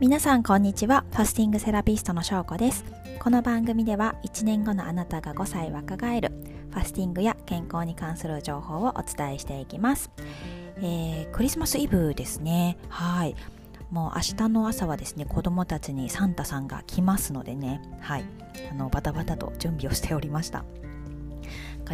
[0.00, 1.04] 皆さんこんにちは。
[1.10, 2.86] ファスティングセラピストのしょうこです。
[3.18, 6.30] この番組では1年後のあなたが5歳若返る
[6.70, 10.10] ファスティングや健康に関する情報をお伝えしていきます、
[10.78, 12.78] えー、クリスマスイブですね。
[12.88, 13.36] はい。
[13.90, 17.82] もう明日の朝はですね子供たちにサンタさんが来ますのでね。
[18.00, 18.24] はい。
[18.72, 20.64] あのバタバタと準備をしておりました。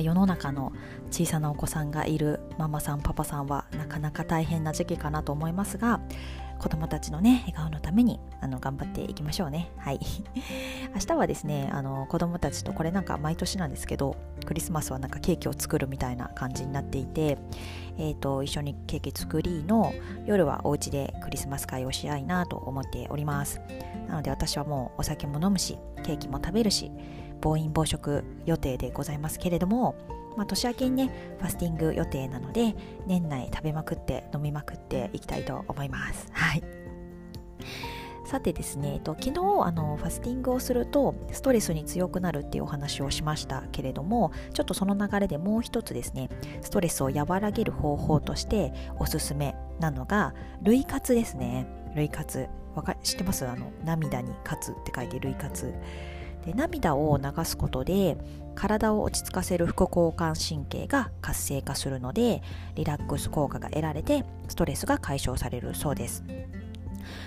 [0.01, 0.73] 世の中の
[1.11, 6.01] 小さなお子さんがいるママさんパパさんはなかなか大変な時期かなと思いますが
[6.59, 9.71] 子供たちのね笑顔のためにあの頑張っていきましょうね。
[9.79, 10.01] はい。
[10.95, 17.39] 明日はですねあの子供たちとこれなんか毎年なんですけどクリスマスはなんかケーキを作るみたいな感じになっていて
[17.99, 19.93] えーと、一緒にケーキ作りの
[20.27, 23.61] 夜はお家でクリスマス会をしたいなと思っております。
[24.09, 26.93] なので私はもうお酒も飲むしケーキも食べるし
[27.41, 29.97] 暴飲暴食予定でございますけれども
[30.37, 32.75] まあ、年明けにねファスティング予定なので
[33.07, 36.29] 年内食べまくって飲みまくっていきたいと思います。
[36.33, 36.63] はい。
[38.27, 46.29] さてですね、えっと、昨日あのファスティングをするとストレスに強くなるっていうお話をしましたけれどもちょっとその流れでもう一つですね
[46.61, 51.69] ストレスを和らげる方法としておすすめなのが類活ですね。
[51.95, 52.49] 類活。
[52.75, 53.47] わか知ってます？
[53.47, 55.73] あの涙に活って書いて類活。
[56.47, 58.17] で涙を流すことで
[58.55, 62.43] 体を落ち着かせる副交感神経が活性化するので
[62.77, 66.25] リラックス効果が得られてストレスが解消されるそうです。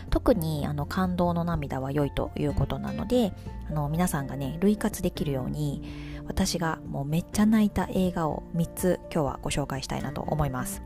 [0.09, 3.31] 特にあの感動の涙は良いということなので
[3.69, 10.81] あの皆さんがね類活できるように私がもうめっちゃ泣いた映画を3つ今日はご紹介したいなと思います。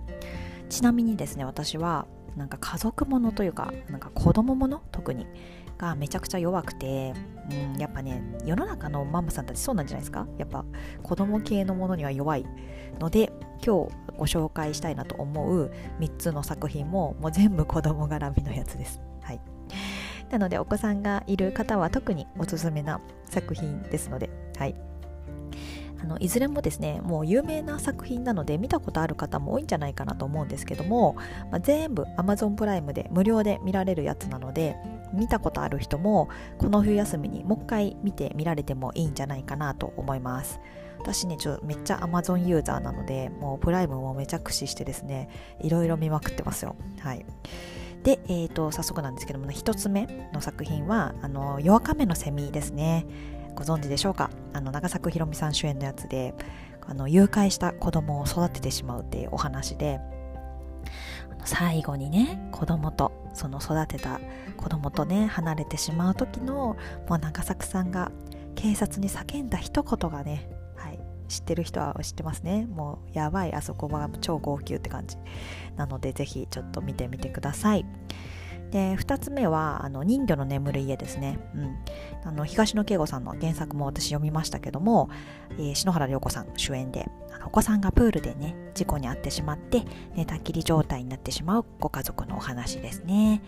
[0.70, 4.82] ちなみにですね私はなんか家族ものというかなんか子供もの？
[4.92, 5.28] 特に。
[5.84, 7.14] がめちゃくちゃ弱くて、
[7.52, 10.28] うん、やっぱね世の中のママさんたちそうなんじゃないですか？
[10.38, 10.64] やっぱ
[11.02, 12.46] 子供系のものには弱い
[13.00, 13.32] ので
[13.66, 19.02] 今日ご紹介したいなと思う3つの作品ももう全部子供絡みのやつです。
[19.22, 19.42] はい。
[20.30, 24.76] なのでお子さんがいる方は特におすすめな作品ですので、はい、
[26.02, 31.16] あのいずれもですねもう有名な作品なので見たことある方も多いんじゃないかなと思うんですけども、
[31.52, 34.76] まあ、全部 Amazon プライムで無料で見られるやつなので
[35.14, 40.60] 見たことある人もこの冬休みにもう一回見てみられてもいいんじゃないかなと思います。
[41.00, 45.30] 私ねちょめっちゃ Amazon ユーザーなのでもうプライムもめちゃ駆使してですね
[45.60, 46.76] いろいろ見まくってますよ。
[47.00, 47.26] はい。
[48.04, 53.06] で、えーと、早速なんですけども、1つ目の作品はあの夜明めのセミですね。
[53.56, 54.30] ご存知でしょうか？
[54.54, 56.34] あの長作ひろみさん主演のやつで
[56.86, 60.00] あの誘拐した子供を育ててしまうっていうお話で。
[61.46, 64.20] 最後にね子供とその育てた
[64.58, 66.78] 子供とね離れてしまう時の
[67.08, 68.12] もう長作さんが
[68.56, 72.66] 警察に叫んだ一言がね、はい、知ってる人は知ってますね。
[72.66, 75.18] もうやばいあそこは超号泣って感じ
[75.76, 77.86] なので是非ちょっと見てみてください。
[78.74, 81.78] で2つ目はあの人魚の眠る家ですね、うん、
[82.26, 85.12] あの東野圭吾さんの原作も私読みましたけども、
[85.52, 89.84] えー、篠原涼子さん主演であのお子さんがプールでね事故に遭ってしまって
[90.16, 93.44] 寝たきり状態になってしまうご家族のお話ですね。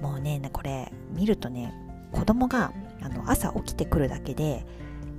[0.00, 1.74] もうねこれ見るとね
[2.12, 2.72] 子供が
[3.02, 4.64] あの朝起きてくるだけで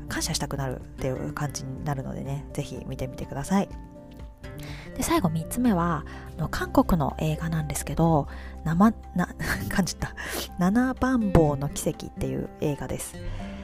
[0.07, 3.90] 感謝したくなるっていう感じになるのでね是非見てみてください。
[5.01, 6.05] で最後3つ目は
[6.37, 8.27] の韓国の映画なんですけど
[8.63, 9.29] 生な
[9.67, 10.13] 感じた。
[10.59, 13.15] 七番坊の奇跡っていう映画です。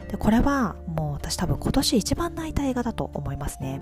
[0.10, 3.82] でこれはもう私多分今年一番泣いた映画だと思いますね。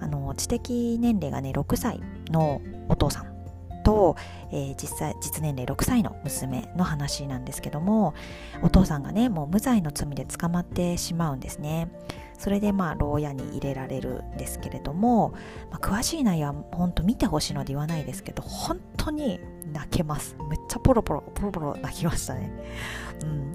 [0.00, 3.36] あの知的年齢がね6歳のお父さん
[3.82, 4.14] と、
[4.52, 8.14] えー、実際実年齢6歳の娘の話なんですけども
[8.62, 11.88] お父さんがねもう無罪の罪で捕まってしまうんですね。
[12.38, 15.34] それでまあ牢屋に入れられるんですけれども、
[15.70, 19.40] まあ、詳しい内容は本当見てほしいので言わないですけど本当に
[19.72, 22.50] 泣けますめっちゃポロポロポロポロ泣きましたね
[23.22, 23.52] うん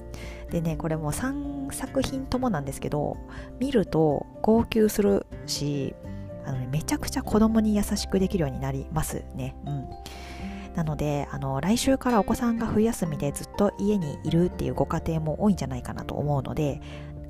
[0.50, 3.18] でねこれも3作品ともなんですけど
[3.60, 5.96] 見ると号泣するし
[6.46, 9.56] あの、ね、めちゃくちゃ子供に優しくできるようになりますね。
[9.66, 9.86] うん。
[10.76, 16.82] なので、あの、来週からお子さんが冬休みでずっと家にいるっていうご家庭も多いんじゃないかなと思うので、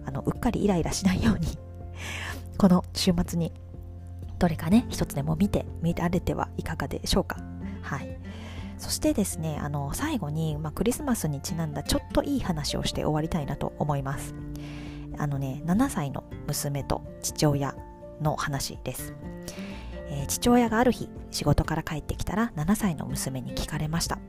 [0.06, 1.48] あの、うっかりイライラしないように
[2.57, 3.51] この週末に
[4.39, 7.38] どれかね、一つでも見て見られてはいかがでしょうか。
[7.81, 8.18] はい。
[8.77, 14.33] そしてですね、あの、最後に、まあ、クリスマスにちなんだちょっといい話をして終わりたいなと思います。
[15.19, 17.75] あのね、7歳の娘と父親
[18.21, 19.13] の話です、
[20.09, 24.19] えー、父親がある日仕事から帰ってきたら7歳の娘に聞かれました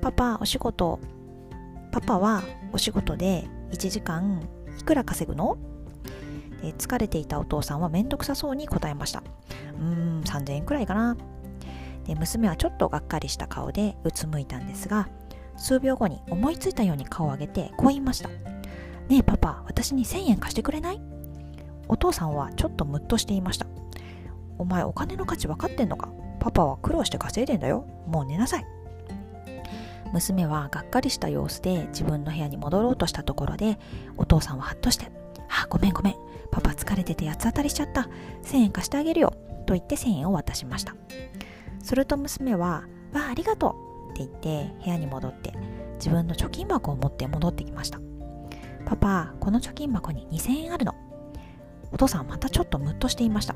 [0.00, 1.00] パパお仕事
[1.90, 2.42] パパは
[2.72, 4.46] お仕事で1時間
[4.78, 5.56] いくら稼ぐの？
[6.78, 9.22] 疲れていたお父さんは面倒くさそうに答えました。
[9.78, 11.16] うーん3000円くらいかな。
[12.06, 15.08] で娘はちょっとがっかりした顔でうつむいたんですが
[15.56, 18.28] 数秒後に思いついたように顔を上げてこう言いました。
[18.28, 21.00] ねえパパ私に1000円貸してくれない？
[21.88, 23.66] お父さんはちょっとムッとしていました。
[24.56, 26.08] お前お金の価値分かってんのか？
[26.40, 27.86] パパは苦労して稼いでんだよ。
[28.06, 28.64] もう寝なさい。
[30.14, 33.78] 娘はがっかりした様子で自分の部屋に戻ろうとしたところで
[34.16, 35.10] お父さんはハッとして
[35.50, 36.14] 「あごめんごめん。
[36.50, 38.08] パパ疲れてて八つ当たりしちゃった。
[38.44, 39.34] 1000円貸してあげるよ」
[39.66, 40.94] と言って1000円を渡しました。
[41.82, 43.74] すると娘は「わあありがと
[44.08, 45.52] う」って言って部屋に戻って
[45.94, 47.98] 自分の貯金箱を持って戻ってきました
[48.86, 50.94] パパこの貯金箱に2000円あるの。
[51.90, 53.54] お父さんまたちょっとムッとしていました。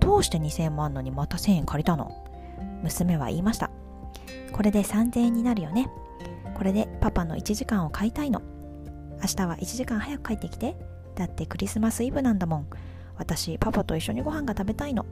[0.00, 2.12] どうして2000円もあんのにまた1000円借りたの？
[2.82, 3.70] 娘は言いました。
[4.56, 5.88] これで3000円になるよね。
[6.54, 8.40] これでパパの1時間を買いたいの。
[9.20, 10.76] 明日は1時間早く帰ってきて。
[11.14, 12.66] だってクリスマスイブなんだもん。
[13.18, 15.04] 私パパと一緒にご飯が食べたいの。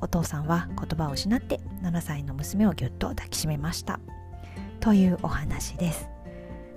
[0.00, 4.00] お父さんは言葉を失って7歳の娘をぎゅっと抱きしめました。
[4.80, 6.08] というお話です。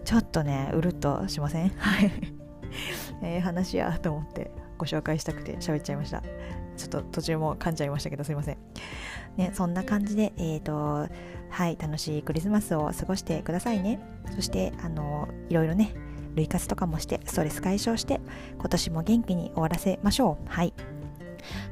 [0.04, 1.70] ちょっとねうるっとしません？
[1.70, 2.12] はい。
[3.24, 6.22] えー、話やと思ってご紹介したくて喋っちゃいました。
[6.80, 8.58] ちょっと途中も噛んじゃいましたけどすいません。
[9.38, 11.08] ねそんな感じでえ、ー、と
[11.50, 14.00] はい楽しいクリスマスを過ごしてくださいね。
[14.36, 15.94] そしてあのいろいろね
[16.36, 18.20] 類活とかもしてストレス解消して
[18.58, 20.50] 今年も元気に終わらせましょう。
[20.50, 20.74] はい。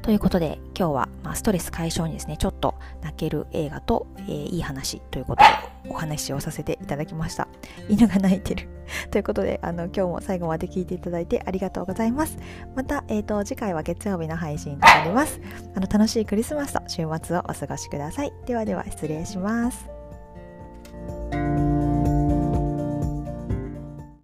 [0.08, 5.50] ということで今日は、ま、ストレス解消にですねちょっと泣ける映画と、えー、いい話ということで
[5.90, 7.46] お話をさせていただきました。
[7.90, 8.70] 犬が泣いてる。
[9.12, 12.38] ということであの今日も最後まで聞いていただいてありがとうございます。
[12.74, 15.42] また、えーと、次回は月曜日の配信となります。
[15.74, 18.32] あの楽しいクリスマスと週末をお過ごしください。
[18.46, 19.97] ではでは失礼します。